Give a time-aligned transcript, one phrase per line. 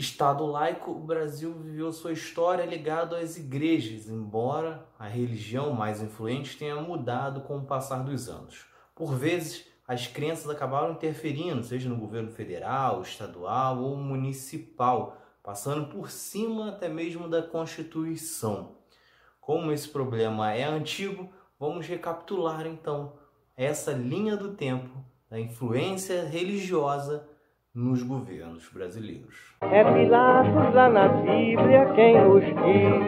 [0.00, 6.56] Estado laico, o Brasil viveu sua história ligado às igrejas, embora a religião mais influente
[6.56, 8.64] tenha mudado com o passar dos anos.
[8.94, 16.10] Por vezes, as crenças acabaram interferindo, seja no governo federal, estadual ou municipal, passando por
[16.10, 18.76] cima até mesmo da Constituição.
[19.38, 23.18] Como esse problema é antigo, vamos recapitular então
[23.54, 27.28] essa linha do tempo da influência religiosa
[27.74, 29.54] nos governos brasileiros.
[29.60, 33.00] É Pilatos lá na Bíblia quem nos diz,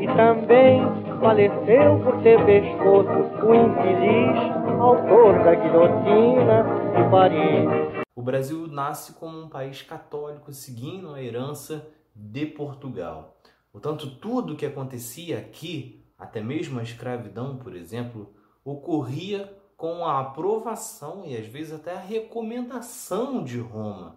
[0.00, 0.80] e também
[1.20, 3.08] faleceu por ter pescoço
[3.46, 6.64] o infeliz autor da guilhotina
[6.96, 8.02] de Paris.
[8.14, 13.36] O Brasil nasce como um país católico, seguindo a herança de Portugal.
[13.70, 19.50] Portanto, tudo o que acontecia aqui, até mesmo a escravidão, por exemplo, ocorria
[19.82, 24.14] com a aprovação e às vezes até a recomendação de Roma.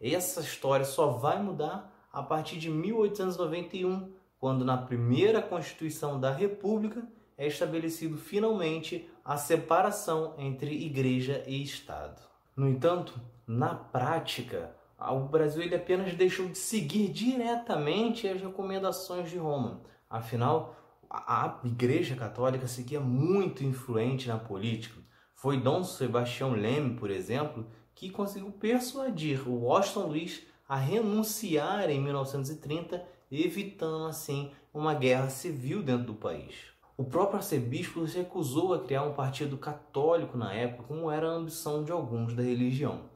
[0.00, 7.06] Essa história só vai mudar a partir de 1891, quando na primeira Constituição da República
[7.38, 12.20] é estabelecido finalmente a separação entre igreja e Estado.
[12.56, 13.14] No entanto,
[13.46, 19.82] na prática, o Brasil ele apenas deixou de seguir diretamente as recomendações de Roma.
[20.10, 20.74] Afinal,
[21.10, 25.00] a Igreja Católica seguia muito influente na política.
[25.34, 32.00] Foi Dom Sebastião Leme, por exemplo, que conseguiu persuadir o Washington Luiz a renunciar em
[32.00, 36.54] 1930, evitando assim uma guerra civil dentro do país.
[36.96, 41.34] O próprio arcebispo se recusou a criar um partido católico na época, como era a
[41.34, 43.09] ambição de alguns da religião.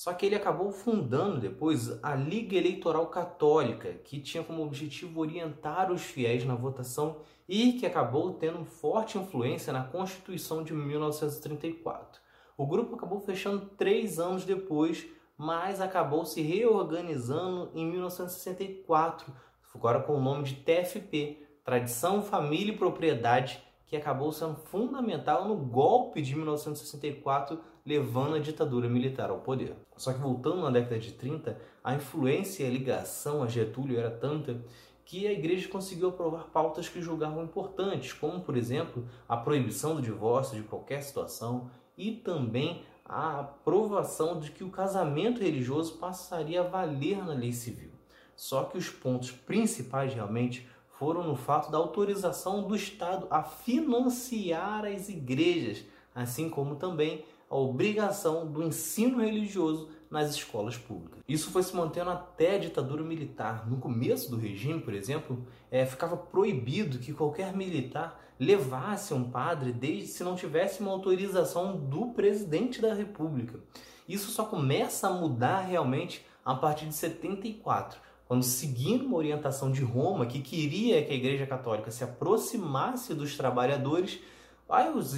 [0.00, 5.92] Só que ele acabou fundando depois a Liga Eleitoral Católica, que tinha como objetivo orientar
[5.92, 12.18] os fiéis na votação e que acabou tendo forte influência na Constituição de 1934.
[12.56, 19.30] O grupo acabou fechando três anos depois, mas acabou se reorganizando em 1964,
[19.74, 25.56] agora com o nome de TFP, tradição, família e propriedade que acabou sendo fundamental no
[25.56, 29.74] golpe de 1964, levando a ditadura militar ao poder.
[29.96, 34.08] Só que voltando na década de 30, a influência e a ligação a Getúlio era
[34.08, 34.64] tanta
[35.04, 40.02] que a igreja conseguiu aprovar pautas que julgavam importantes, como, por exemplo, a proibição do
[40.02, 46.68] divórcio de qualquer situação e também a aprovação de que o casamento religioso passaria a
[46.68, 47.90] valer na lei civil.
[48.36, 50.68] Só que os pontos principais realmente
[51.00, 55.82] foram no fato da autorização do Estado a financiar as igrejas,
[56.14, 61.18] assim como também a obrigação do ensino religioso nas escolas públicas.
[61.26, 63.66] Isso foi se mantendo até a ditadura militar.
[63.66, 69.72] No começo do regime, por exemplo, é, ficava proibido que qualquer militar levasse um padre
[69.72, 73.58] desde se não tivesse uma autorização do presidente da República.
[74.06, 79.82] Isso só começa a mudar realmente a partir de 74 quando seguindo uma orientação de
[79.82, 84.20] Roma que queria que a Igreja Católica se aproximasse dos trabalhadores,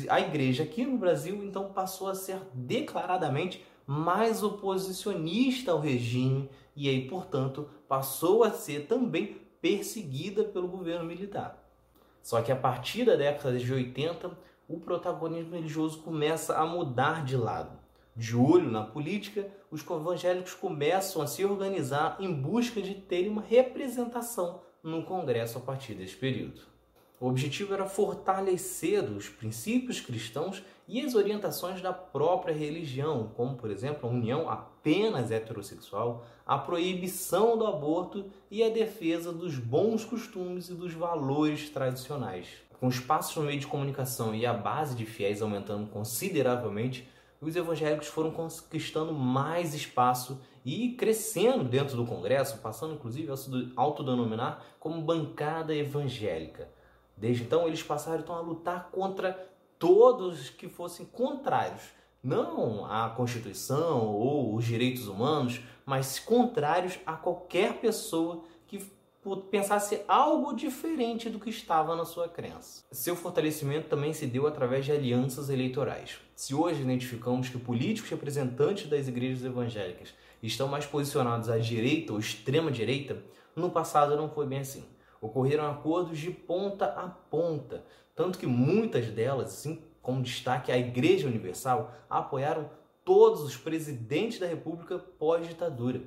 [0.08, 6.88] a igreja aqui no Brasil então passou a ser declaradamente mais oposicionista ao regime e
[6.88, 11.62] aí, portanto, passou a ser também perseguida pelo governo militar.
[12.22, 14.30] Só que a partir da década de 80,
[14.66, 17.81] o protagonismo religioso começa a mudar de lado
[18.14, 23.42] de olho na política, os evangélicos começam a se organizar em busca de terem uma
[23.42, 26.72] representação no Congresso a partir desse período.
[27.22, 33.70] O objetivo era fortalecer os princípios cristãos e as orientações da própria religião, como, por
[33.70, 40.68] exemplo, a união apenas heterossexual, a proibição do aborto e a defesa dos bons costumes
[40.68, 42.48] e dos valores tradicionais.
[42.80, 47.08] Com espaços no meio de comunicação e a base de fiéis aumentando consideravelmente,
[47.42, 53.72] os evangélicos foram conquistando mais espaço e crescendo dentro do Congresso, passando inclusive a se
[53.74, 56.70] autodenominar como bancada evangélica.
[57.16, 61.82] Desde então, eles passaram então, a lutar contra todos que fossem contrários,
[62.22, 68.44] não à Constituição ou os direitos humanos, mas contrários a qualquer pessoa
[69.50, 72.84] pensasse algo diferente do que estava na sua crença.
[72.90, 76.18] Seu fortalecimento também se deu através de alianças eleitorais.
[76.34, 82.18] Se hoje identificamos que políticos representantes das igrejas evangélicas estão mais posicionados à direita ou
[82.18, 83.22] extrema direita,
[83.54, 84.84] no passado não foi bem assim.
[85.20, 87.84] Ocorreram acordos de ponta a ponta,
[88.16, 92.68] tanto que muitas delas, assim como destaque a Igreja Universal, apoiaram
[93.04, 96.02] todos os presidentes da República pós-ditadura.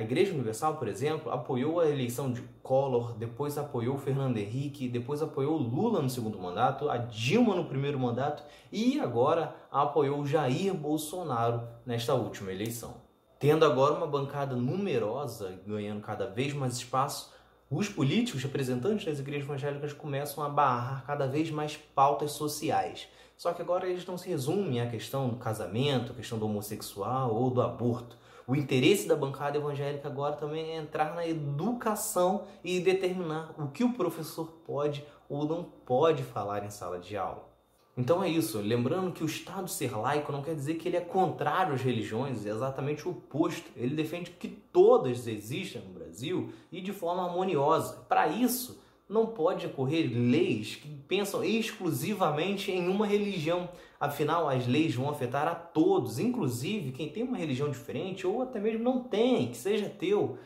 [0.00, 5.20] A Igreja Universal, por exemplo, apoiou a eleição de Collor, depois apoiou Fernando Henrique, depois
[5.20, 8.42] apoiou Lula no segundo mandato, a Dilma no primeiro mandato
[8.72, 12.94] e agora apoiou Jair Bolsonaro nesta última eleição.
[13.38, 17.30] Tendo agora uma bancada numerosa, ganhando cada vez mais espaço,
[17.70, 23.06] os políticos, representantes das igrejas evangélicas, começam a barrar cada vez mais pautas sociais.
[23.36, 27.34] Só que agora eles não se resumem à questão do casamento, à questão do homossexual
[27.34, 28.16] ou do aborto.
[28.50, 33.84] O interesse da bancada evangélica agora também é entrar na educação e determinar o que
[33.84, 37.48] o professor pode ou não pode falar em sala de aula.
[37.96, 41.00] Então é isso, lembrando que o Estado ser laico não quer dizer que ele é
[41.00, 43.70] contrário às religiões, é exatamente o oposto.
[43.76, 48.04] Ele defende que todas existam no Brasil e de forma harmoniosa.
[48.08, 53.68] Para isso, não pode ocorrer leis que pensam exclusivamente em uma religião.
[53.98, 58.60] Afinal, as leis vão afetar a todos, inclusive quem tem uma religião diferente ou até
[58.60, 60.38] mesmo não tem, que seja teu.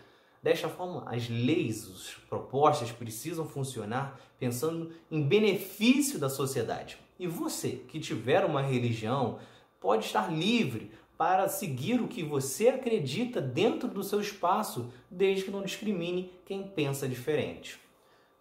[0.42, 6.98] Desta forma, as leis, as propostas precisam funcionar pensando em benefício da sociedade.
[7.18, 9.38] E você que tiver uma religião
[9.78, 15.50] pode estar livre para seguir o que você acredita dentro do seu espaço, desde que
[15.50, 17.78] não discrimine quem pensa diferente.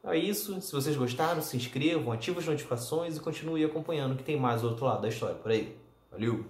[0.06, 0.60] É isso.
[0.62, 4.86] Se vocês gostaram, se inscrevam, ativem as notificações e continue acompanhando que tem mais outro
[4.86, 5.78] lado da história por aí.
[6.12, 6.46] Valeu!